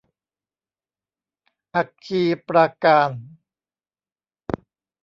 [1.75, 3.11] อัคคีปราการ